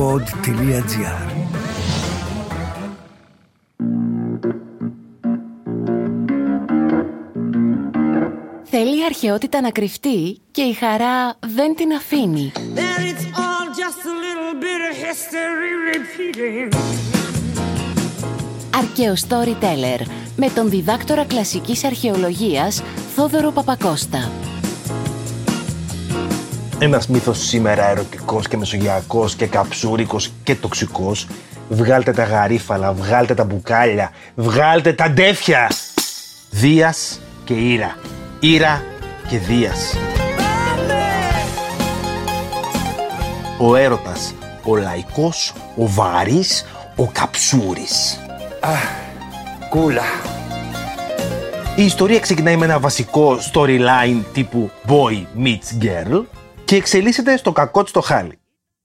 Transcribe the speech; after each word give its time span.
pod.gr 0.00 1.30
Θέλει 8.64 8.98
η 8.98 9.04
αρχαιότητα 9.04 9.60
να 9.60 9.70
κρυφτεί 9.70 10.40
και 10.50 10.62
η 10.62 10.72
χαρά 10.72 11.36
δεν 11.46 11.74
την 11.76 11.92
αφήνει. 11.92 12.52
Αρκαίο 18.76 19.14
Storyteller 19.28 20.06
με 20.36 20.48
τον 20.54 20.70
διδάκτορα 20.70 21.24
κλασικής 21.24 21.84
αρχαιολογίας 21.84 22.82
Θόδωρο 23.14 23.50
Παπακώστα. 23.50 24.49
Ένας 26.82 27.08
μύθος 27.08 27.38
σήμερα 27.38 27.88
ερωτικός 27.88 28.48
και 28.48 28.56
μεσογειακός 28.56 29.34
και 29.34 29.46
καψούρικος 29.46 30.32
και 30.42 30.54
τοξικός. 30.54 31.26
Βγάλτε 31.68 32.12
τα 32.12 32.24
γαρίφαλα, 32.24 32.92
βγάλτε 32.92 33.34
τα 33.34 33.44
μπουκάλια, 33.44 34.10
βγάλτε 34.34 34.92
τα 34.92 35.10
ντέφια. 35.10 35.70
Δίας 36.50 37.20
και 37.44 37.54
Ήρα. 37.54 37.96
Ήρα 38.40 38.82
και 39.28 39.38
Δίας. 39.38 39.96
Ο 43.58 43.76
έρωτας, 43.76 44.34
ο 44.64 44.76
λαϊκός, 44.76 45.54
ο 45.76 45.86
βαρύς, 45.86 46.66
ο 46.96 47.06
καψούρης. 47.06 48.20
Κούλα. 49.70 50.04
Η 51.76 51.84
ιστορία 51.84 52.20
ξεκινάει 52.20 52.56
με 52.56 52.64
ένα 52.64 52.78
βασικό 52.78 53.38
storyline 53.52 54.22
τύπου 54.32 54.70
boy 54.88 55.44
meets 55.44 55.84
girl 55.84 56.24
και 56.70 56.76
εξελίσσεται 56.76 57.36
στο 57.36 57.52
κακό 57.52 57.82
της 57.82 57.92
το 57.92 58.00
χάλι. 58.00 58.38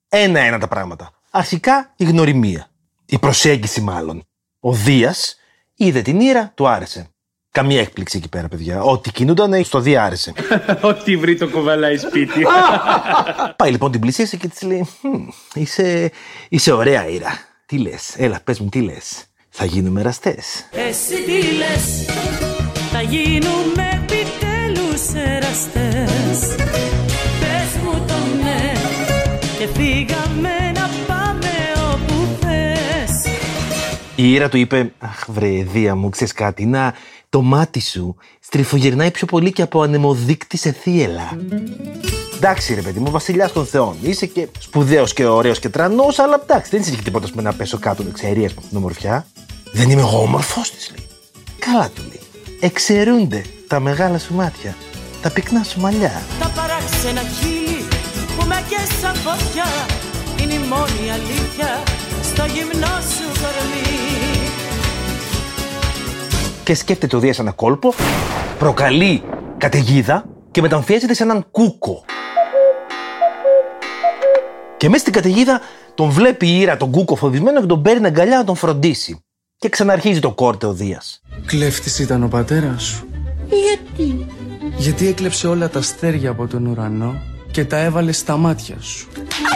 Ένα-ένα 0.10 0.60
τα 0.60 0.68
πράγματα. 0.68 1.12
Αρχικά 1.32 1.94
η 1.96 2.04
γνωριμία. 2.04 2.68
Η 3.06 3.20
προσέγγιση 3.20 3.82
μάλλον. 3.82 4.24
Ο 4.60 4.74
Δίας 4.74 5.36
είδε 5.76 6.02
την 6.02 6.20
Ήρα, 6.20 6.52
του 6.56 6.68
άρεσε. 6.68 7.08
Καμία 7.52 7.82
έκπληξη 7.82 8.18
εκεί 8.18 8.30
πέρα, 8.30 8.48
παιδιά. 8.48 8.82
Ό,τι 8.82 9.12
κινούνταν 9.12 9.64
στο 9.64 9.80
Δία 9.80 10.04
άρεσε. 10.04 10.34
Ό,τι 10.82 11.18
βρει 11.18 11.38
το 11.38 11.50
κοβαλάει 11.50 11.98
σπίτι. 11.98 12.46
Πάει 13.58 13.72
λοιπόν 13.72 13.92
την 13.92 14.00
πλησίασε 14.00 14.38
και 14.38 14.48
της 14.48 14.62
λέει: 14.62 14.88
«Μμμ, 15.02 15.28
είσαι, 15.54 16.12
είσαι 16.50 16.72
ωραία, 16.72 17.08
Ήρα. 17.08 17.40
Τι 17.66 17.78
λες, 17.78 18.16
έλα, 18.18 18.42
πες 18.44 18.60
μου, 18.60 18.70
τι 18.70 18.82
λες; 18.82 19.26
Θα 19.50 19.66
γίνουμε 19.66 20.00
εραστές. 20.00 20.66
Εσύ 20.72 21.24
τι 21.24 21.42
λες, 21.58 22.06
θα 22.92 23.02
γίνουμε 23.02 23.90
επιτέλους 24.04 25.14
εραστές 25.14 26.56
και 29.66 29.72
φύγαμε 29.74 30.72
να 30.74 30.90
πάμε 31.08 31.52
όπου 31.94 32.28
θες 32.40 33.34
Η 34.16 34.32
Ήρα 34.34 34.50
του 34.50 34.58
είπε: 34.58 34.92
Αχ, 35.00 35.26
βρε, 35.28 35.64
Δία 35.64 35.96
μου, 35.96 36.10
ξέρεις 36.10 36.34
κάτι, 36.34 36.66
να 36.66 36.94
το 37.30 37.42
μάτι 37.42 37.82
σου 37.82 38.16
στριφογυρνάει 38.40 39.12
πιο 39.12 39.28
πολύ 39.28 39.52
και 39.52 39.62
από 39.62 39.82
ανεμοδείκτης 39.82 40.60
σε 40.60 40.72
θύελα. 40.72 41.38
Εντάξει, 42.36 42.74
ρε 42.74 42.82
παιδί 42.82 43.00
μου, 43.00 43.12
βασιλιάς 43.12 43.52
των 43.52 43.66
Θεών. 43.66 43.96
Είσαι 44.02 44.26
και 44.26 44.48
σπουδαίος 44.60 45.14
και 45.14 45.26
ωραίος 45.26 45.60
και 45.60 45.70
τρανός, 45.70 46.20
αλλά 46.20 46.40
εντάξει, 46.44 46.70
δεν 46.72 46.82
είσαι 46.82 46.92
και 46.92 47.02
τίποτα 47.02 47.28
με 47.34 47.42
να 47.42 47.54
πέσω 47.54 47.78
κάτω 47.78 48.04
εξαιρία 48.10 48.48
από 48.48 48.62
την 48.70 48.78
ομορφιά. 48.78 49.26
Δεν 49.74 49.90
είμαι 49.90 50.02
εγώ 50.02 50.22
όμορφος, 50.22 50.72
της 50.72 50.92
λέει. 50.96 51.08
Καλά 51.60 51.90
του 51.96 52.02
λέει. 52.02 52.20
Εξαιρούνται 52.60 53.42
τα 53.68 53.80
μεγάλα 53.80 54.20
σου 54.20 54.34
μάτια, 54.34 54.76
τα 55.22 55.30
πυκνά 55.30 55.64
σου 55.64 55.80
μαλλιά. 55.80 56.22
Τα 56.40 56.52
παράξενα 56.56 57.22
χείλη 57.22 57.75
που 58.46 58.52
με 58.52 58.86
σαν 59.02 59.16
φωτιά 59.16 59.66
Είναι 60.42 60.54
η 60.54 60.58
μόνη 60.58 61.12
αλήθεια 61.12 61.84
στο 62.24 62.46
γυμνό 62.46 62.96
σου 63.02 63.42
κορμί 63.42 64.50
Και 66.64 66.74
σκέφτεται 66.74 67.16
ο 67.16 67.20
Δίας 67.20 67.40
ένα 67.40 67.52
κόλπο, 67.52 67.94
προκαλεί 68.60 69.24
καταιγίδα 69.58 70.26
και 70.52 70.62
μεταμφιέζεται 70.62 71.14
σε 71.14 71.24
έναν 71.24 71.46
κούκο. 71.52 72.06
Και 74.78 74.90
μέσα 74.90 75.00
στην 75.00 75.14
καταιγίδα 75.14 75.62
τον 75.96 76.10
βλέπει 76.10 76.48
η 76.48 76.60
Ήρα 76.60 76.78
τον 76.78 76.92
κούκο 76.92 77.16
φοβισμένο 77.16 77.60
και 77.60 77.66
τον 77.66 77.82
παίρνει 77.82 78.06
αγκαλιά 78.06 78.38
να 78.38 78.44
τον 78.44 78.56
φροντίσει. 78.56 79.20
Και 79.58 79.70
ξαναρχίζει 79.70 80.20
το 80.20 80.32
κόρτε 80.32 80.66
ο 80.66 80.74
Δίας. 80.74 81.22
Κλέφτης 81.46 82.00
ήταν 82.00 82.24
ο 82.24 82.28
πατέρας 82.28 82.84
σου. 82.84 83.08
Γιατί; 83.48 84.26
Γιατί 84.78 85.08
έκλεψε 85.08 85.48
όλα 85.48 85.70
τα 85.70 85.80
αστέρια 85.80 86.30
από 86.30 86.48
τον 86.48 86.66
ουρανό; 86.66 87.22
Και 87.56 87.66
τα 87.66 87.78
έβαλε 87.78 88.12
στα 88.12 88.38
μάτια 88.38 88.82
σου. 88.82 89.08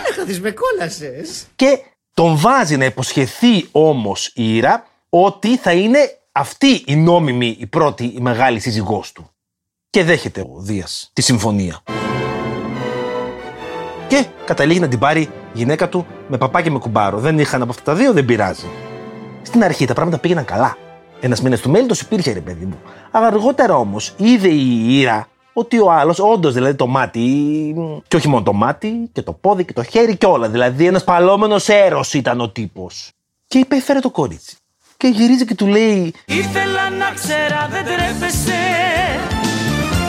Άχαθης 0.10 0.42
με 0.42 0.52
κόλασες. 0.52 1.46
Και 1.56 1.80
τον 2.14 2.38
βάζει 2.38 2.78
να 2.78 2.86
υποσχεθεί 2.86 3.68
όμως 3.72 4.32
η 4.36 4.56
Ήρα 4.56 4.86
ότι 5.10 5.58
θα 5.58 5.72
είναι 5.72 6.00
αυτή 6.32 6.84
η 6.86 6.96
νόμιμη, 6.96 7.56
η 7.60 7.66
πρώτη, 7.66 8.04
η 8.04 8.22
μεγάλη 8.22 8.60
σύζυγός 8.60 9.12
του. 9.12 9.30
Και 9.90 10.04
δέχεται 10.04 10.42
ο 10.42 10.60
Δίας 10.60 11.10
τη 11.14 11.22
συμφωνία. 11.22 11.84
Και 14.08 14.26
καταλήγει 14.46 14.80
να 14.80 14.88
την 14.88 15.00
πάρει 15.00 15.22
η 15.22 15.30
γυναίκα 15.54 15.90
του 15.90 16.06
με 16.28 16.38
παπά 16.38 16.62
και 16.62 16.72
με 16.72 16.80
κουμπάρο. 16.80 17.20
Δεν 17.20 17.40
είχαν 17.40 17.62
από 17.62 17.72
αυτά 17.72 17.84
τα 17.84 17.96
δύο, 17.96 18.14
δεν 18.14 18.26
πειράζει. 18.26 18.68
Στην 19.42 19.64
αρχή 19.64 19.86
τα 19.86 19.94
πράγματα 19.94 20.18
πήγαιναν 20.18 20.46
καλά. 20.46 20.78
Ένας 21.20 21.42
μήνα 21.42 21.58
του 21.58 21.70
μέλητο 21.70 21.96
υπήρχε 22.02 22.32
ρε 22.32 22.42
παιδί 22.42 22.66
μου. 22.66 22.80
Αλλά 23.12 23.28
αργότερα 23.28 23.76
όμως 23.76 24.14
είδε 24.18 24.48
η 24.48 25.00
Ήρα 25.00 25.28
ότι 25.54 25.80
ο 25.80 25.92
άλλος, 25.92 26.20
όντως 26.20 26.54
δηλαδή 26.54 26.76
το 26.76 26.88
μάτι, 26.88 27.76
και 28.08 28.16
όχι 28.16 28.28
μόνο 28.28 28.44
το 28.44 28.54
μάτι, 28.54 29.10
και 29.12 29.22
το 29.22 29.34
πόδι 29.34 29.66
και 29.66 29.74
το 29.74 29.84
χέρι 29.84 30.18
και 30.18 30.26
όλα. 30.26 30.50
Δηλαδή 30.50 30.86
ένας 30.86 31.04
παλόμενος 31.04 31.68
έρος 31.68 32.14
ήταν 32.14 32.42
ο 32.42 32.50
τύπος. 32.50 33.12
Και 33.48 33.58
υπέφερε 33.58 34.00
το 34.00 34.10
κορίτσι. 34.10 34.58
Και 34.98 35.08
γυρίζει 35.08 35.46
και 35.46 35.56
του 35.56 35.68
λέει: 35.68 36.14
Ήθελα 36.26 36.90
να 36.90 37.12
ξέρα 37.14 37.68
δεν 37.72 37.84
τρέπεσαι 37.86 38.62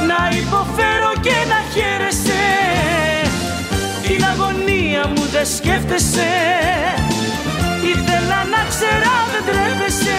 Να 0.06 0.36
υποφέρω 0.36 1.12
και 1.20 1.36
να 1.52 1.60
χαίρεσαι 1.72 2.42
Την 4.06 4.24
αγωνία 4.24 5.08
μου 5.08 5.22
δεν 5.32 5.46
σκέφτεσαι 5.46 6.32
Ήθελα 7.92 8.38
να 8.54 8.60
ξέρα 8.68 9.14
δεν 9.32 9.44
τρέπεσαι 9.48 10.18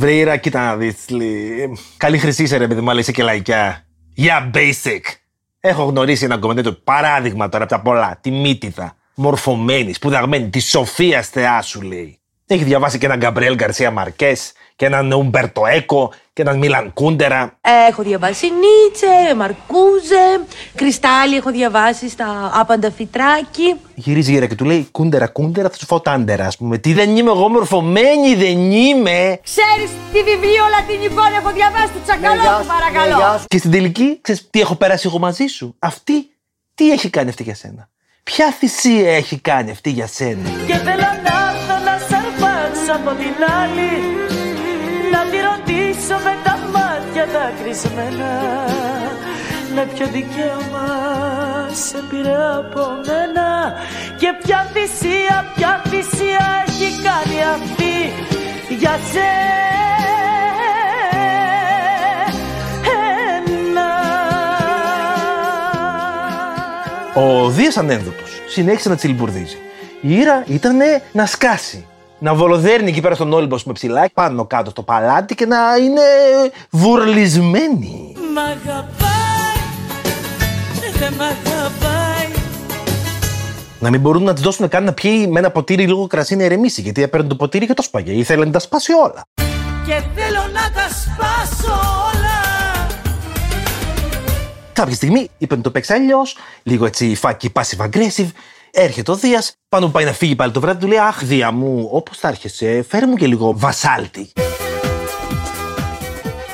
Βρε 0.00 0.12
Ήρα, 0.12 0.36
κοίτα 0.36 0.64
να 0.64 0.76
δεις, 0.76 1.08
λέει. 1.08 1.78
Καλή 1.96 2.18
χρυσή 2.18 2.42
είσαι 2.42 2.56
ρε 2.56 2.66
παιδί 2.68 2.80
μου, 2.80 2.90
αλλά 2.90 3.00
είσαι 3.00 3.12
και 3.12 3.22
λαϊκιά. 3.22 3.86
Για 4.14 4.50
basic. 4.54 5.00
Έχω 5.60 5.84
γνωρίσει 5.84 6.24
ένα 6.24 6.38
κομμεντέτο 6.38 6.72
παράδειγμα 6.72 7.48
τώρα 7.48 7.64
από 7.64 7.72
τα 7.72 7.80
πολλά. 7.80 8.18
Τη 8.20 8.30
Μύτιδα. 8.30 8.96
Μορφωμένης, 9.14 9.96
σπουδαγμένη, 9.96 10.50
τη 10.50 10.60
Σοφία 10.60 11.22
Θεά 11.22 11.62
σου 11.62 11.80
λέει. 11.80 12.19
Έχει 12.52 12.64
διαβάσει 12.64 12.98
και 12.98 13.06
έναν 13.06 13.18
Γκαμπριέλ 13.18 13.54
Γκαρσία 13.54 13.90
Μαρκές 13.90 14.52
και 14.76 14.86
έναν 14.86 15.12
Ουμπερτο 15.12 15.66
Έκο 15.66 16.12
και 16.32 16.42
έναν 16.42 16.58
Μίλαν 16.58 16.92
Κούντερα. 16.92 17.58
Έχω 17.88 18.02
διαβάσει 18.02 18.46
Νίτσε, 18.46 19.34
Μαρκούζε, 19.36 20.44
Κρυστάλλι 20.74 21.36
έχω 21.36 21.50
διαβάσει 21.50 22.08
στα 22.08 22.50
άπαντα 22.54 22.90
φυτράκι. 22.90 23.74
Γυρίζει 23.94 24.32
η 24.32 24.34
Ήρα 24.34 24.46
και 24.46 24.54
του 24.54 24.64
λέει 24.64 24.88
Κούντερα, 24.90 25.26
Κούντερα, 25.26 25.68
θα 25.68 25.76
σου 25.76 25.86
φάω 25.86 26.00
τάντερα, 26.00 26.46
ας 26.46 26.56
πούμε. 26.56 26.78
Τι 26.78 26.92
δεν 26.92 27.16
είμαι 27.16 27.30
εγώ 27.30 27.48
μορφωμένη, 27.48 28.34
δεν 28.34 28.70
είμαι. 28.70 29.40
Ξέρεις 29.42 29.90
τι 30.12 30.22
βιβλίο 30.22 30.64
λατινικό 30.70 31.22
έχω 31.40 31.52
διαβάσει 31.52 31.92
του 31.92 32.00
Τσακαλώτου 32.04 32.66
παρακαλώ. 32.66 33.40
Και 33.46 33.58
στην 33.58 33.70
τελική, 33.70 34.18
ξέρεις 34.20 34.48
τι 34.50 34.60
έχω 34.60 34.74
περάσει 34.74 35.06
εγώ 35.06 35.18
μαζί 35.18 35.46
σου. 35.46 35.76
Αυτή, 35.78 36.30
τι 36.74 36.90
έχει 36.90 37.10
κάνει 37.10 37.28
αυτή 37.28 37.42
για 37.42 37.54
σένα. 37.54 37.88
Ποια 38.22 38.52
θυσία 38.52 39.16
έχει 39.16 39.38
κάνει 39.38 39.70
αυτή 39.70 39.90
για 39.90 40.06
σένα. 40.06 40.50
Και 40.66 40.74
θέλω 40.74 40.96
να 40.96 41.08
έρθω 41.12 41.22
να 41.24 41.30
σ' 41.30 41.30
αρπάξω 41.30 41.39
από 43.00 43.10
την 43.18 43.36
άλλη 43.60 43.92
Να 45.12 45.20
τη 45.30 45.38
ρωτήσω 45.48 46.16
με 46.24 46.34
τα 46.44 46.58
μάτια 46.72 47.26
δακρυσμένα 47.34 48.32
Με 49.74 49.86
ποιο 49.94 50.06
δικαίωμα 50.06 50.88
σε 51.72 51.98
πήρε 52.10 52.36
από 52.58 52.82
μένα 53.06 53.74
Και 54.18 54.34
ποια 54.42 54.70
θυσία, 54.72 55.52
ποια 55.56 55.82
θυσία 55.88 56.64
έχει 56.66 57.02
κάνει 57.02 57.38
αυτή 57.54 57.96
για 58.78 58.98
σένα 59.12 59.50
Ο 67.14 67.48
Δίας 67.50 67.76
ανένδοτος 67.76 68.42
συνέχισε 68.48 68.88
να 68.88 68.96
τσιλμπουρδίζει. 68.96 69.56
Η 70.00 70.14
Ήρα 70.14 70.44
ήταν 70.46 70.76
να 71.12 71.26
σκάσει. 71.26 71.84
Να 72.22 72.34
βολοδέρνει 72.34 72.88
εκεί 72.90 73.00
πέρα 73.00 73.14
στον 73.14 73.32
Όλυμπο 73.32 73.56
με 73.64 73.72
ψηλά, 73.72 74.10
πάνω 74.14 74.46
κάτω 74.46 74.70
στο 74.70 74.82
παλάτι 74.82 75.34
και 75.34 75.46
να 75.46 75.56
είναι 75.76 76.00
βουρλισμένη. 76.70 78.14
Μ' 78.34 78.38
αγαπάει, 78.38 79.60
δεν 80.98 81.12
μ' 81.12 81.20
αγαπάει 81.20 82.28
Να 83.78 83.90
μην 83.90 84.00
μπορούν 84.00 84.22
να 84.22 84.32
της 84.32 84.42
δώσουν 84.42 84.68
καν 84.68 84.84
να 84.84 84.92
πιει 84.92 85.28
με 85.30 85.38
ένα 85.38 85.50
ποτήρι 85.50 85.86
λίγο 85.86 86.06
κρασί 86.06 86.36
να 86.36 86.44
ηρεμήσει, 86.44 86.80
γιατί 86.80 87.02
έπαιρνε 87.02 87.28
το 87.28 87.34
ποτήρι 87.34 87.66
και 87.66 87.74
το 87.74 87.82
σπάγε. 87.82 88.12
Ήθελε 88.12 88.44
να 88.44 88.50
τα 88.50 88.58
σπάσει 88.58 88.92
όλα. 88.92 89.22
Και 89.86 90.02
θέλω 90.14 90.42
να 90.52 90.70
τα 90.74 90.88
σπάσω 90.88 91.72
όλα 91.72 92.40
Κάποια 94.72 94.94
στιγμή 94.94 95.30
είπε 95.38 95.56
να 95.56 95.62
το 95.62 95.70
παίξει 95.70 95.92
αλλιώς, 95.92 96.36
λίγο 96.62 96.86
έτσι 96.86 97.14
φάκι 97.14 97.52
passive 97.54 97.84
aggressive, 97.84 98.28
Έρχεται 98.72 99.10
ο 99.10 99.14
Δίας, 99.14 99.52
πάνω 99.68 99.86
που 99.86 99.92
πάει 99.92 100.04
να 100.04 100.12
φύγει 100.12 100.36
πάλι 100.36 100.52
το 100.52 100.60
βράδυ, 100.60 100.80
του 100.80 100.86
λέει 100.86 100.98
Αχ, 100.98 101.24
Δία 101.24 101.50
μου, 101.50 101.88
όπως 101.92 102.18
θα 102.18 102.28
έρχεσαι, 102.28 102.84
φέρε 102.88 103.06
μου 103.06 103.14
και 103.14 103.26
λίγο 103.26 103.52
βασάλτη. 103.56 104.32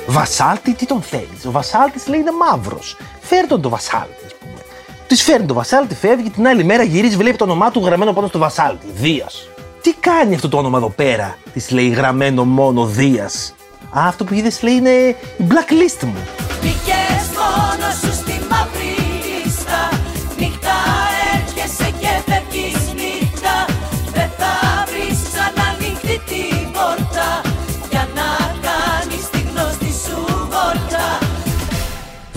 Βασάλτη, 0.07 0.75
τι 0.75 0.87
τον 0.87 1.03
θέλεις; 1.03 1.47
Ο 1.47 1.51
Βασάλτης 1.51 2.07
λέει 2.07 2.21
είναι 2.21 2.31
μαύρος. 2.33 2.97
Φέρ 3.21 3.47
τον 3.47 3.61
το 3.61 3.69
Βασάλτη, 3.69 4.25
ας 4.27 4.35
πούμε. 4.41 4.61
Της 5.07 5.23
φέρνει 5.23 5.47
το 5.47 5.55
Βασάλτη, 5.55 5.95
φεύγει, 5.95 6.31
την 6.31 6.47
άλλη 6.47 6.65
μέρα 6.65 6.83
γυρίζει, 6.83 7.17
βλέπει 7.17 7.37
το 7.37 7.45
όνομά 7.45 7.71
του 7.71 7.81
γραμμένο 7.85 8.13
πάνω 8.13 8.27
στο 8.27 8.39
Βασάλτη. 8.39 8.87
Δίας. 8.95 9.49
Τι 9.83 9.93
κάνει 10.01 10.35
αυτό 10.35 10.49
το 10.49 10.57
όνομα 10.59 10.79
εδώ 10.79 10.89
πέρα, 10.91 11.39
της 11.53 11.71
λέει 11.71 11.89
γραμμένο 11.89 12.45
μόνο 12.45 12.87
Δίας. 12.87 13.55
Α, 13.99 14.07
αυτό 14.07 14.25
που 14.25 14.35
είδες 14.35 14.63
λέει 14.63 14.75
είναι 14.75 14.91
η 14.91 15.17
blacklist 15.39 16.05
μου. 16.05 16.17
Μπήκες 16.63 17.06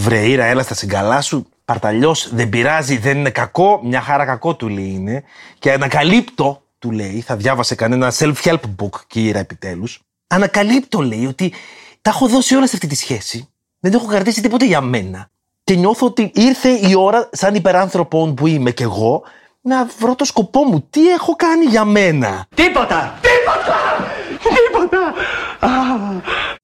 Βρε 0.10 0.28
Ήρα, 0.28 0.46
έλα 0.46 0.64
στα 0.64 0.74
συγκαλά 0.74 1.22
σου. 1.22 1.50
Παρταλιώ 1.66 2.16
δεν 2.32 2.50
πειράζει, 2.50 2.98
δεν 2.98 3.18
είναι 3.18 3.30
κακό. 3.30 3.80
Μια 3.84 4.02
χαρά 4.02 4.26
κακό 4.26 4.56
του 4.56 4.68
λέει 4.68 4.92
είναι. 4.96 5.24
Και 5.60 5.72
ανακαλύπτω, 5.72 6.64
του 6.80 6.92
λέει, 6.92 7.24
θα 7.26 7.36
διάβασε 7.36 7.76
κανένα 7.76 8.14
self-help 8.18 8.60
book 8.80 8.90
και 9.08 9.20
η 9.20 9.26
Ήρα 9.26 9.40
επιτέλους. 9.40 10.00
Ανακαλύπτω, 10.28 11.02
λέει, 11.02 11.26
ότι 11.26 11.54
τα 12.02 12.10
έχω 12.10 12.28
δώσει 12.28 12.56
όλα 12.56 12.68
σε 12.68 12.76
αυτή 12.76 12.88
τη 12.88 12.96
σχέση. 12.96 13.50
Δεν 13.80 13.94
έχω 13.94 14.06
κρατήσει 14.06 14.42
τίποτε 14.42 14.66
για 14.66 14.82
μένα. 14.82 15.30
Και 15.64 15.76
νιώθω 15.76 16.06
ότι 16.06 16.32
ήρθε 16.34 16.70
η 16.70 16.96
ώρα, 16.98 17.30
σαν 17.32 17.56
υπεράνθρωπον 17.56 18.34
που 18.34 18.48
είμαι 18.48 18.72
κι 18.72 18.84
εγώ, 18.84 19.24
να 19.62 19.86
βρω 20.00 20.16
το 20.16 20.26
σκοπό 20.26 20.64
μου. 20.64 20.88
Τι 20.90 21.10
έχω 21.10 21.36
κάνει 21.36 21.66
για 21.66 21.86
μένα; 21.86 22.48
Τίποτα! 22.56 23.20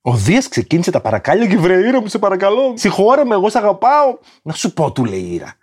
Ο 0.07 0.13
Δίας 0.13 0.47
ξεκίνησε 0.47 0.91
τα 0.91 1.01
παρακάλια 1.01 1.47
και 1.47 1.57
βρε 1.57 1.87
Ήρα 1.87 2.01
μου, 2.01 2.07
σε 2.07 2.17
παρακαλώ. 2.17 2.73
Συγχώρε 2.75 3.23
με, 3.25 3.33
εγώ 3.33 3.49
σε 3.49 3.57
αγαπάω. 3.57 4.17
Να 4.41 4.53
σου 4.53 4.73
πω, 4.73 4.91
του 4.91 5.05
λέει 5.05 5.19
η 5.19 5.33
Ήρα. 5.33 5.53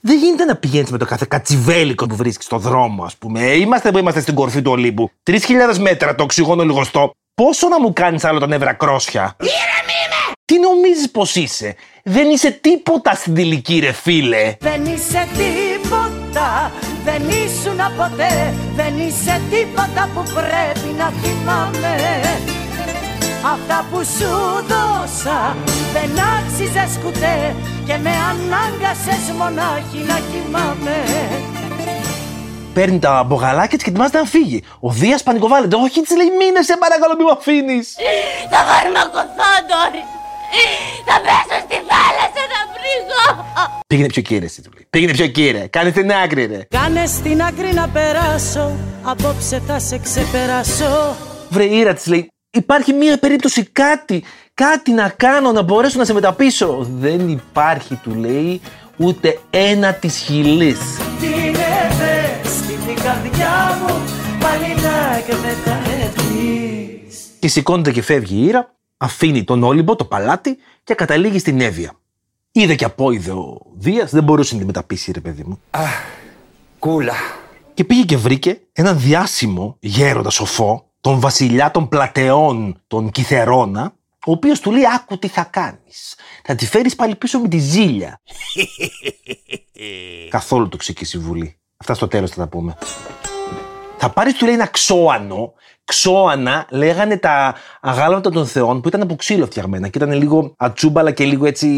Δεν 0.00 0.18
γίνεται 0.18 0.44
να 0.44 0.56
πηγαίνεις 0.56 0.90
με 0.90 0.98
το 0.98 1.04
κάθε 1.04 1.26
κατσιβέλικο 1.28 2.06
που 2.06 2.16
βρίσκεις 2.16 2.44
στο 2.44 2.58
δρόμο, 2.58 3.04
ας 3.04 3.16
πούμε. 3.16 3.40
Ε, 3.40 3.56
Είμαστε 3.56 3.90
που 3.90 3.98
είμαστε 3.98 4.20
στην 4.20 4.34
κορφή 4.34 4.62
του 4.62 4.70
Ολύμπου. 4.70 5.10
3.000 5.30 5.38
μέτρα 5.78 6.14
το 6.14 6.22
οξυγόνο 6.22 6.64
λιγοστό. 6.64 7.10
Πόσο 7.34 7.68
να 7.68 7.80
μου 7.80 7.92
κάνεις 7.92 8.24
άλλο 8.24 8.38
τα 8.38 8.46
νεύρα 8.46 8.72
κρόσια; 8.72 9.36
Ήρεμη 9.40 9.98
Τι 10.44 10.58
νομίζεις 10.60 11.10
πως 11.10 11.34
είσαι; 11.34 11.74
Δεν 12.02 12.30
είσαι 12.30 12.50
τίποτα 12.50 13.14
στην 13.14 13.34
τελική, 13.34 13.78
ρε 13.78 13.92
φίλε. 13.92 14.56
Δεν 14.60 14.84
είσαι 14.84 15.28
τίποτα, 15.32 16.72
δεν 17.04 17.22
ήσουν 17.28 17.76
ποτέ 17.96 18.54
Δεν 18.76 19.06
είσαι 19.06 19.40
τίποτα 19.50 20.08
που 20.14 20.22
πρέπει 20.34 20.94
να 20.98 21.12
θυμάμαι 21.22 21.96
Αυτά 23.44 23.84
που 23.90 24.04
σου 24.04 24.30
δώσα 24.70 25.56
δεν 25.92 26.24
άξιζες 26.34 26.98
κουτέ 27.04 27.54
Και 27.86 27.96
με 28.02 28.10
ανάγκασες 28.30 29.32
μονάχη 29.38 29.98
να 30.06 30.18
κοιμάμαι 30.30 30.96
Παίρνει 32.74 32.98
τα 32.98 33.22
μπογαλάκια 33.22 33.76
της 33.76 33.82
και 33.82 33.90
ετοιμάζεται 33.90 34.18
να 34.18 34.24
φύγει. 34.24 34.62
Ο 34.80 34.90
Δίας 34.90 35.22
πανικοβάλλεται. 35.22 35.76
Όχι, 35.76 36.00
της 36.00 36.16
λέει 36.16 36.26
μήνε, 36.38 36.62
σε 36.62 36.76
παρακαλώ, 36.78 37.14
μην 37.16 37.24
με 37.26 37.32
αφήνεις. 37.38 37.96
Θα 38.50 38.56
φαρμακοθώ 38.68 39.52
τώρα. 39.70 40.02
Θα 41.08 41.16
πέσω 41.26 41.56
στη 41.64 41.78
θάλασσα 41.90 42.42
να 42.54 42.60
βρίγω. 42.74 43.44
Πήγαινε 43.86 44.08
πιο 44.08 44.22
κύριε, 44.22 44.46
εσύ 44.46 44.62
του 44.62 44.70
λέει. 44.74 44.86
Πήγαινε 44.90 45.12
πιο 45.12 45.26
κύριε. 45.26 45.66
Κάνε 45.66 45.90
την 45.90 46.12
άκρη, 46.12 46.46
ρε. 46.46 46.60
Κάνε 46.70 47.06
στην 47.06 47.42
άκρη 47.42 47.72
να 47.74 47.88
περάσω 47.88 48.70
Απόψε 49.02 49.62
θα 49.66 49.78
σε 49.78 49.98
ξεπεράσω 49.98 51.16
Βρε 51.48 51.64
Ήρα 51.64 51.94
της 51.94 52.06
λέει, 52.06 52.30
υπάρχει 52.50 52.92
μία 52.92 53.18
περίπτωση 53.18 53.64
κάτι, 53.64 54.24
κάτι 54.54 54.92
να 54.92 55.08
κάνω 55.08 55.52
να 55.52 55.62
μπορέσω 55.62 55.98
να 55.98 56.04
σε 56.04 56.12
μεταπίσω. 56.12 56.86
Δεν 56.90 57.28
υπάρχει, 57.28 57.94
του 57.94 58.14
λέει, 58.14 58.60
ούτε 58.96 59.38
ένα 59.50 59.94
της 59.94 60.16
χιλής. 60.16 60.78
Την 61.20 61.54
ευαίσθητη 61.54 63.02
καρδιά 63.02 63.78
μου 63.80 63.94
Πάλι 64.40 64.74
να 64.82 65.16
εκμεταλλευτείς 65.16 67.18
Και 67.38 67.48
σηκώνεται 67.48 67.92
και 67.92 68.02
φεύγει 68.02 68.36
η 68.36 68.44
Ήρα, 68.46 68.74
αφήνει 68.96 69.44
τον 69.44 69.62
Όλυμπο, 69.62 69.96
το 69.96 70.04
παλάτι 70.04 70.58
και 70.84 70.94
καταλήγει 70.94 71.38
στην 71.38 71.60
Εύβοια. 71.60 71.92
Είδε 72.52 72.74
και 72.74 72.84
απόειδε 72.84 73.30
ο 73.30 73.60
Δίας, 73.74 74.10
δεν 74.10 74.22
μπορούσε 74.22 74.54
να 74.54 74.60
τη 74.60 74.66
μεταπίσει, 74.66 75.12
ρε 75.12 75.20
παιδί 75.20 75.42
μου. 75.46 75.60
Κούλα. 76.78 77.14
Και 77.74 77.84
πήγε 77.84 78.02
και 78.02 78.16
βρήκε 78.16 78.60
έναν 78.72 79.00
διάσημο 79.00 79.76
γέροντας 79.80 80.34
σοφό, 80.34 80.87
τον 81.00 81.20
βασιλιά 81.20 81.70
των 81.70 81.88
πλατεών, 81.88 82.82
τον 82.86 83.10
Κιθερώνα, 83.10 83.92
ο 84.26 84.30
οποίος 84.32 84.60
του 84.60 84.70
λέει: 84.70 84.82
Άκου 84.94 85.18
τι 85.18 85.28
θα 85.28 85.44
κάνεις. 85.44 86.14
Θα 86.44 86.54
τη 86.54 86.66
φέρεις 86.66 86.96
πάλι 86.96 87.16
πίσω 87.16 87.38
με 87.38 87.48
τη 87.48 87.58
ζήλια. 87.58 88.20
Καθόλου 90.30 90.68
τοξική 90.68 91.04
συμβουλή. 91.04 91.58
Αυτά 91.76 91.94
στο 91.94 92.08
τέλος 92.08 92.30
θα 92.30 92.36
τα 92.36 92.48
πούμε. 92.48 92.76
Θα 93.98 94.10
πάρεις, 94.10 94.34
του 94.34 94.44
λέει, 94.44 94.54
ένα 94.54 94.66
ξώανο. 94.66 95.52
Ξώανα 95.84 96.66
λέγανε 96.70 97.16
τα 97.16 97.54
αγάλματα 97.80 98.30
των 98.30 98.46
θεών 98.46 98.80
που 98.80 98.88
ήταν 98.88 99.02
από 99.02 99.16
ξύλο 99.16 99.46
φτιαγμένα 99.46 99.88
και 99.88 99.98
ήταν 99.98 100.12
λίγο 100.12 100.54
ατσούμπαλα 100.56 101.10
και 101.10 101.24
λίγο 101.24 101.46
έτσι. 101.46 101.68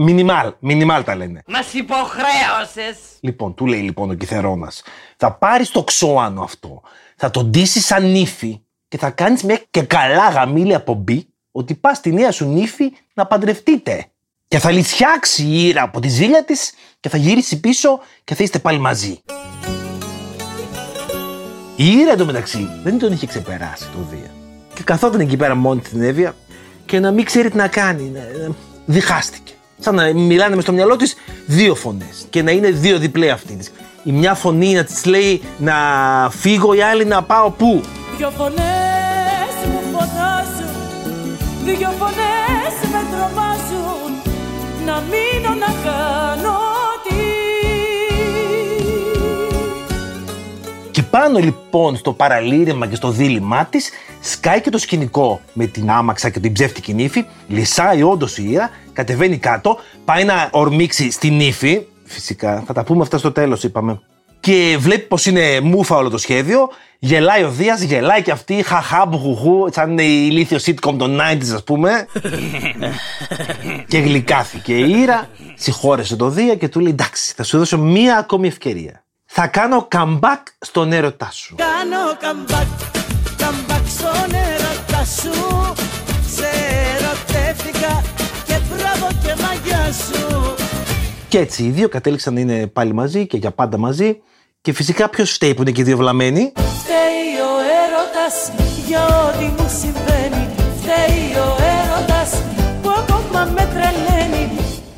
Μινιμάλ. 0.00 0.52
Μινιμάλ 0.58 1.04
τα 1.04 1.14
λένε. 1.16 1.42
Μας 1.46 1.72
υποχρέωσες. 1.74 2.98
Λοιπόν, 3.20 3.54
του 3.54 3.66
λέει 3.66 3.80
λοιπόν 3.80 4.10
ο 4.10 4.14
Κιθερόνα, 4.14 4.72
θα 5.16 5.32
πάρεις 5.32 5.70
το 5.70 5.84
ξώανο 5.84 6.42
αυτό, 6.42 6.82
θα 7.16 7.30
τον 7.30 7.46
ντύσεις 7.46 7.84
σαν 7.86 8.10
νύφη 8.10 8.60
και 8.88 8.98
θα 8.98 9.10
κάνεις 9.10 9.42
μια 9.42 9.60
και 9.70 9.82
καλά 9.82 10.28
γαμήλια 10.28 10.76
απομπή 10.76 11.26
ότι 11.52 11.74
πας 11.74 11.96
στη 11.96 12.12
νέα 12.12 12.32
σου 12.32 12.44
νύφη 12.48 12.92
να 13.14 13.26
παντρευτείτε. 13.26 14.06
Και 14.48 14.58
θα 14.58 14.70
λυσιάξει 14.70 15.42
η 15.44 15.66
ήρα 15.66 15.82
από 15.82 16.00
τη 16.00 16.08
ζήλια 16.08 16.44
της 16.44 16.72
και 17.00 17.08
θα 17.08 17.16
γυρίσει 17.16 17.60
πίσω 17.60 18.00
και 18.24 18.34
θα 18.34 18.42
είστε 18.42 18.58
πάλι 18.58 18.78
μαζί. 18.78 19.20
Η 21.76 21.92
ήρα 21.92 22.12
εντωμεταξύ 22.12 22.68
δεν 22.82 22.98
τον 22.98 23.12
είχε 23.12 23.26
ξεπεράσει 23.26 23.84
το 23.84 23.98
Δία. 24.10 24.30
Και 24.74 24.82
καθόταν 24.82 25.20
εκεί 25.20 25.36
πέρα 25.36 25.54
μόνη 25.54 25.80
της 25.80 25.88
στην 25.88 26.02
Εύβοια 26.02 26.34
και 26.86 27.00
να 27.00 27.10
μην 27.10 27.24
ξέρει 27.24 27.50
τι 27.50 27.56
να 27.56 27.68
κάνει. 27.68 28.02
να- 28.02 28.20
να- 28.48 28.54
Διχάστηκε. 28.86 29.52
Σαν 29.78 29.94
να 29.94 30.12
μιλάνε 30.14 30.54
μες 30.54 30.64
στο 30.64 30.72
μυαλό 30.72 30.96
της 30.96 31.14
δύο 31.46 31.74
φωνές 31.74 32.26
και 32.30 32.42
να 32.42 32.50
είναι 32.50 32.70
δύο 32.70 32.98
διπλέ 32.98 33.30
αυτή 33.30 33.54
της. 33.54 33.72
Η 34.02 34.12
μια 34.12 34.34
φωνή 34.34 34.74
να 34.74 34.84
της 34.84 35.04
λέει 35.04 35.42
να 35.58 35.74
φύγω, 36.30 36.74
η 36.74 36.82
άλλη 36.82 37.04
να 37.04 37.22
πάω 37.22 37.50
πού. 37.50 37.80
Δυο 38.16 38.30
φωνές 38.30 39.54
μου 39.70 39.80
φωνάζουν 39.92 40.68
Δυο 41.64 41.90
φωνές 41.98 42.74
με 42.92 43.00
τρομάζουν 43.10 44.12
Να 44.86 45.02
μείνω 45.10 45.54
να 45.54 45.66
κάνω 45.84 46.77
πάνω 51.10 51.38
λοιπόν 51.38 51.96
στο 51.96 52.12
παραλήρημα 52.12 52.86
και 52.86 52.94
στο 52.94 53.10
δίλημά 53.10 53.64
της, 53.64 53.90
σκάει 54.20 54.60
και 54.60 54.70
το 54.70 54.78
σκηνικό 54.78 55.40
με 55.52 55.66
την 55.66 55.90
άμαξα 55.90 56.30
και 56.30 56.40
την 56.40 56.52
ψεύτικη 56.52 56.94
νύφη. 56.94 57.24
Λυσάει 57.48 58.02
όντως 58.02 58.38
η 58.38 58.50
ήρα, 58.50 58.70
κατεβαίνει 58.92 59.38
κάτω, 59.38 59.78
πάει 60.04 60.24
να 60.24 60.48
ορμήξει 60.52 61.10
στη 61.10 61.30
νύφη. 61.30 61.80
Φυσικά, 62.04 62.62
θα 62.66 62.72
τα 62.72 62.84
πούμε 62.84 63.02
αυτά 63.02 63.18
στο 63.18 63.32
τέλος, 63.32 63.62
είπαμε. 63.62 64.00
Και 64.40 64.76
βλέπει 64.78 65.06
πως 65.06 65.26
είναι 65.26 65.60
μούφα 65.60 65.96
όλο 65.96 66.10
το 66.10 66.18
σχέδιο. 66.18 66.68
Γελάει 66.98 67.42
ο 67.42 67.50
Δίας, 67.50 67.82
γελάει 67.82 68.22
και 68.22 68.30
αυτή. 68.30 68.62
Χαχά, 68.62 69.06
μπουχουχού, 69.06 69.68
σαν 69.72 69.90
είναι 69.90 70.02
η 70.02 70.26
ηλίθιο 70.30 70.58
sitcom 70.64 70.94
των 70.98 71.20
90s, 71.20 71.54
ας 71.54 71.64
πούμε. 71.64 72.06
και 73.88 73.98
γλυκάθηκε 73.98 74.74
η 74.74 74.90
Ήρα, 74.90 75.28
συγχώρεσε 75.54 76.16
το 76.16 76.28
Δία 76.28 76.54
και 76.54 76.68
του 76.68 76.80
λέει: 76.80 76.92
Εντάξει, 76.92 77.32
θα 77.36 77.42
σου 77.42 77.58
δώσω 77.58 77.78
μία 77.78 78.16
ακόμη 78.16 78.46
ευκαιρία. 78.46 79.02
Θα 79.40 79.46
κάνω 79.46 79.88
comeback 79.92 80.42
στον 80.58 80.92
έρωτά 80.92 81.30
σου. 81.32 81.54
Κάνω 81.54 82.16
καμπάκ, 82.20 82.66
καμπάκ 83.36 83.86
στον 83.88 84.34
έρωτα 84.34 85.04
σου 85.04 85.74
Σε 86.26 86.48
ερωτεύτηκα 86.96 88.02
και 88.46 88.58
μπράβο 88.68 89.06
και 89.22 89.42
μαγιά 89.42 89.92
σου 89.92 90.54
Και 91.28 91.38
έτσι 91.38 91.62
οι 91.62 91.70
δύο 91.70 91.88
κατέληξαν 91.88 92.34
να 92.34 92.40
είναι 92.40 92.66
πάλι 92.66 92.92
μαζί 92.92 93.26
και 93.26 93.36
για 93.36 93.50
πάντα 93.50 93.78
μαζί. 93.78 94.22
Και 94.60 94.72
φυσικά 94.72 95.08
ποιος 95.08 95.30
φταίει 95.30 95.54
που 95.54 95.62
είναι 95.62 95.70
και 95.70 95.80
οι 95.80 95.84
δύο 95.84 95.96
βλαμμένοι; 95.96 96.52
Φταίει 96.54 97.30
ο 97.50 97.54
έρωτας 97.84 98.52
για 98.86 99.06
ό,τι 99.06 99.44
μου 99.44 99.70
συμβαίνει 99.80 100.48
Φταίει 100.80 101.36
ο 101.36 101.56
έρωτας 101.80 102.42
που 102.82 102.90
ακόμα 102.90 103.44
με 103.44 103.68
τρελαίνει 103.72 104.17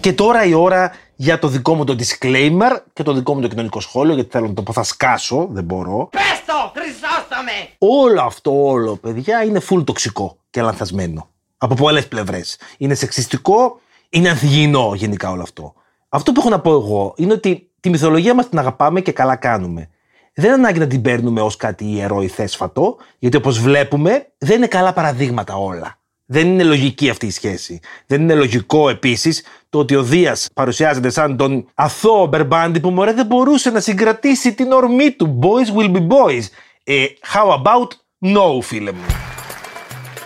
Και 0.01 0.13
τώρα 0.13 0.45
η 0.45 0.55
ώρα 0.55 0.93
για 1.17 1.39
το 1.39 1.49
δικό 1.49 1.75
μου 1.75 1.85
το 1.85 1.97
disclaimer 1.99 2.79
και 2.93 3.03
το 3.03 3.13
δικό 3.13 3.35
μου 3.35 3.41
το 3.41 3.49
κοινωνικό 3.49 3.81
σχόλιο, 3.81 4.15
γιατί 4.15 4.31
θέλω 4.31 4.47
να 4.47 4.55
το 4.55 4.63
πω 4.63 4.73
θα 4.73 4.83
σκάσω, 4.83 5.49
δεν 5.51 5.65
μπορώ. 5.65 6.09
Πες 6.11 6.43
το, 6.47 6.73
χρυσόστομε. 6.75 7.69
Όλο 7.79 8.23
αυτό, 8.23 8.67
όλο, 8.67 8.97
παιδιά, 8.97 9.45
είναι 9.45 9.61
full 9.69 9.85
τοξικό 9.85 10.37
και 10.51 10.63
λανθασμένο. 10.63 11.29
Από 11.59 11.75
πολλές 11.75 12.09
πλευρές. 12.09 12.59
Είναι 12.79 12.95
σεξιστικό, 12.95 13.81
είναι 14.09 14.29
ανθυγιεινό 14.29 14.93
γενικά 14.95 15.31
όλο 15.31 15.43
αυτό. 15.43 15.75
Αυτό 16.09 16.33
που 16.33 16.41
έχω 16.41 16.49
να 16.49 16.61
πω 16.61 16.71
εγώ 16.71 17.15
είναι 17.17 17.33
ότι 17.33 17.71
Τη 17.81 17.91
μυθολογία 17.91 18.35
μας 18.35 18.49
την 18.49 18.59
αγαπάμε 18.59 19.01
και 19.01 19.13
καλά 19.13 19.37
κάνουμε. 19.37 19.89
Δεν 20.35 20.45
είναι 20.45 20.55
ανάγκη 20.55 20.79
να 20.79 20.87
την 20.87 21.03
παίρνουμε 21.03 21.41
ως 21.41 21.57
κάτι 21.57 21.85
ιερό 21.85 22.23
ή 22.23 22.29
θέσφατο, 22.29 22.97
γιατί 23.19 23.37
όπως 23.37 23.61
βλέπουμε 23.61 24.27
δεν 24.39 24.57
είναι 24.57 24.67
καλά 24.67 24.93
παραδείγματα 24.93 25.55
όλα. 25.55 25.99
Δεν 26.33 26.47
είναι 26.47 26.65
λογική 26.65 27.11
αυτή 27.11 27.27
η 27.27 27.31
σχέση. 27.31 27.81
Δεν 28.07 28.21
είναι 28.21 28.35
λογικό 28.35 28.89
επίσης 28.89 29.43
το 29.69 29.79
ότι 29.79 29.95
ο 29.95 30.03
Δίας 30.03 30.49
παρουσιάζεται 30.55 31.11
σαν 31.11 31.37
τον 31.37 31.69
αθώο 31.75 32.27
Μπερμπάντι 32.27 32.81
που 32.81 32.91
μωρέ 32.91 33.13
δεν 33.13 33.27
μπορούσε 33.27 33.71
να 33.71 33.81
συγκρατήσει 33.81 34.55
την 34.55 34.73
ορμή 34.73 35.11
του. 35.11 35.39
Boys 35.43 35.81
will 35.81 35.91
be 35.93 35.99
boys. 35.99 36.45
Ε, 36.85 37.05
how 37.33 37.63
about 37.63 37.89
no, 38.35 38.63
φίλε 38.63 38.93
μου; 38.93 39.05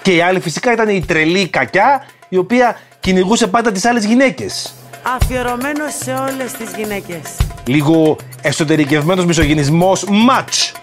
Και 0.02 0.14
η 0.14 0.20
άλλη 0.20 0.40
φυσικά 0.40 0.72
ήταν 0.72 0.88
η 0.88 1.04
τρελή 1.06 1.48
κακιά 1.48 2.06
η 2.28 2.36
οποία 2.36 2.78
κυνηγούσε 3.00 3.46
πάντα 3.46 3.72
τις 3.72 3.84
άλλες 3.84 4.04
γυναίκες. 4.04 4.74
Αφιερωμένο 5.02 5.84
σε 6.00 6.12
όλες 6.12 6.52
τις 6.52 6.72
γυναίκες. 6.76 7.36
Λίγο 7.66 8.16
εσωτερικευμένος 8.42 9.24
μισογυνισμός 9.24 10.04
match. 10.04 10.80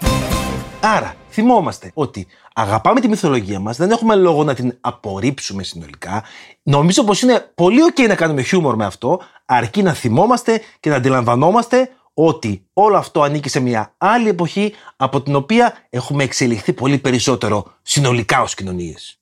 Άρα, 0.82 1.16
θυμόμαστε 1.32 1.92
ότι 1.94 2.28
αγαπάμε 2.54 3.00
τη 3.00 3.08
μυθολογία 3.08 3.60
μας, 3.60 3.78
δεν 3.78 3.92
έχουμε 3.92 4.16
λόγο 4.16 4.44
να 4.44 4.54
την 4.54 4.78
απορρίψουμε 4.82 5.64
συνολικά. 5.64 6.24
Νομίζω 6.64 7.04
πως 7.04 7.22
είναι 7.22 7.52
πολύ 7.56 7.80
ok 7.94 8.08
να 8.08 8.16
κάνουμε 8.16 8.42
χιούμορ 8.42 8.76
με 8.76 8.86
αυτό, 8.86 9.22
αρκεί 9.46 9.82
να 9.84 9.94
θυμόμαστε 9.94 10.62
και 10.80 10.90
να 10.90 10.96
αντιλαμβανόμαστε 10.96 11.90
ότι 12.14 12.66
όλο 12.74 12.98
αυτό 12.98 13.22
ανήκει 13.22 13.50
σε 13.50 13.60
μια 13.60 13.94
άλλη 13.98 14.30
εποχή 14.30 14.74
από 14.96 15.22
την 15.22 15.36
οποία 15.36 15.74
έχουμε 15.90 16.24
εξελιχθεί 16.24 16.74
πολύ 16.74 16.98
περισσότερο 16.98 17.74
συνολικά 17.82 18.42
ως 18.42 18.56
κοινωνίες. 18.56 19.16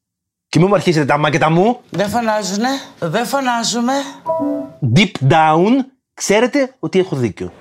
Και 0.50 0.60
μην 0.60 0.68
μου 0.68 0.76
αρχίσετε 0.76 1.06
τα 1.06 1.18
μάκετα 1.18 1.50
μου, 1.50 1.80
Δεν 1.90 2.10
φωνάζουνε, 2.10 2.68
δεν 3.00 3.26
φωνάζουμε. 3.26 3.94
deep 4.96 5.12
down, 5.30 5.72
ξέρετε 6.14 6.76
ότι 6.80 7.00
έχω 7.00 7.16
δίκιο. 7.16 7.52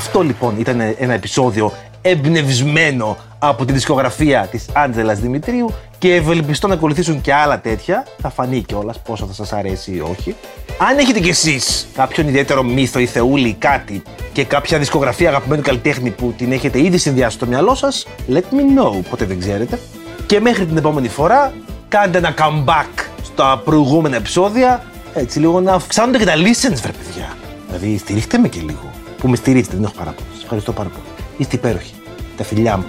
Αυτό 0.00 0.22
λοιπόν 0.22 0.54
ήταν 0.58 0.80
ένα 0.98 1.12
επεισόδιο 1.12 1.72
εμπνευσμένο 2.02 3.16
από 3.38 3.64
τη 3.64 3.72
δισκογραφία 3.72 4.48
της 4.50 4.64
Άντζελας 4.72 5.18
Δημητρίου 5.18 5.74
και 5.98 6.14
ευελπιστώ 6.14 6.66
να 6.66 6.74
ακολουθήσουν 6.74 7.20
και 7.20 7.34
άλλα 7.34 7.60
τέτοια. 7.60 8.06
Θα 8.20 8.30
φανεί 8.30 8.62
κιόλας 8.62 8.98
πόσο 8.98 9.26
θα 9.26 9.32
σας 9.32 9.52
αρέσει 9.52 9.92
ή 9.92 10.00
όχι. 10.00 10.34
Αν 10.78 10.98
έχετε 10.98 11.20
κι 11.20 11.28
εσείς 11.28 11.86
κάποιον 11.94 12.28
ιδιαίτερο 12.28 12.62
μύθο 12.62 12.98
ή 12.98 13.06
θεούλη 13.06 13.48
ή 13.48 13.52
κάτι 13.52 14.02
και 14.32 14.44
κάποια 14.44 14.78
δισκογραφία 14.78 15.28
αγαπημένου 15.28 15.62
καλλιτέχνη 15.62 16.10
που 16.10 16.34
την 16.36 16.52
έχετε 16.52 16.82
ήδη 16.82 16.98
συνδυάσει 16.98 17.36
στο 17.36 17.46
μυαλό 17.46 17.74
σας, 17.74 18.06
let 18.32 18.36
me 18.36 18.78
know, 18.78 19.00
ποτέ 19.10 19.24
δεν 19.24 19.38
ξέρετε. 19.38 19.78
Και 20.26 20.40
μέχρι 20.40 20.66
την 20.66 20.76
επόμενη 20.76 21.08
φορά, 21.08 21.52
κάντε 21.88 22.18
ένα 22.18 22.34
comeback 22.38 23.04
στα 23.22 23.62
προηγούμενα 23.64 24.16
επεισόδια, 24.16 24.84
έτσι 25.14 25.38
λίγο 25.38 25.60
να 25.60 25.72
αυξάνονται 25.72 26.18
και 26.18 26.24
τα 26.24 26.34
listens, 26.34 26.80
βρε 26.82 26.92
παιδιά. 26.92 27.36
Δηλαδή, 27.66 27.98
στηρίχτε 27.98 28.38
με 28.38 28.48
και 28.48 28.60
λίγο. 28.60 28.89
Που 29.20 29.28
με 29.28 29.36
στηρίζετε, 29.36 29.74
δεν 29.76 29.84
έχω 29.84 29.94
παράπονο. 29.94 30.28
Σας 30.32 30.42
ευχαριστώ 30.42 30.72
πάρα 30.72 30.88
πολύ. 30.88 31.04
Είστε 31.36 31.56
υπέροχοι. 31.56 31.94
Τα 32.36 32.44
φιλιά 32.44 32.76
μου. 32.76 32.84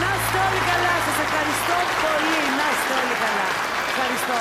Να 0.00 0.08
είστε 0.16 0.38
όλοι 0.46 0.60
καλά, 0.70 0.94
σας 1.06 1.18
ευχαριστώ 1.24 1.76
πολύ. 2.04 2.40
Να 2.58 2.66
είστε 2.72 2.92
όλοι 3.00 3.16
καλά. 3.24 3.48
Ευχαριστώ. 3.90 4.38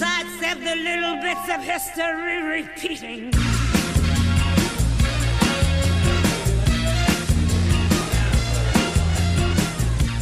Sidestep 0.00 0.58
the 0.70 0.76
little 0.88 1.16
bits 1.26 1.46
of 1.54 1.60
history 1.72 2.36
repeating. 2.56 3.22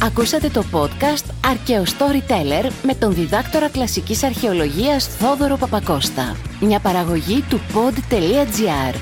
Ακούσατε 0.05 0.49
το 0.49 0.63
podcast 0.71 1.25
«Αρκαίο 1.45 1.83
Storyteller» 1.83 2.69
με 2.83 2.95
τον 2.95 3.13
διδάκτορα 3.13 3.69
κλασικής 3.69 4.23
αρχαιολογίας 4.23 5.07
Θόδωρο 5.07 5.57
Παπακώστα. 5.57 6.35
Μια 6.61 6.79
παραγωγή 6.79 7.41
του 7.49 7.59
pod.gr. 7.73 8.95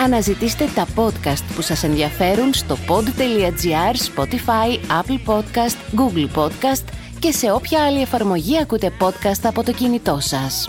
Αναζητήστε 0.00 0.68
τα 0.74 0.86
podcast 0.96 1.42
που 1.54 1.62
σας 1.62 1.82
ενδιαφέρουν 1.82 2.54
στο 2.54 2.76
pod.gr, 2.88 3.94
Spotify, 4.14 5.00
Apple 5.02 5.32
Podcast, 5.32 5.76
Google 5.96 6.28
Podcast 6.36 6.84
και 7.18 7.32
σε 7.32 7.50
όποια 7.50 7.84
άλλη 7.84 8.00
εφαρμογή 8.00 8.58
ακούτε 8.58 8.92
podcast 9.00 9.42
από 9.42 9.64
το 9.64 9.72
κινητό 9.72 10.18
σας. 10.20 10.68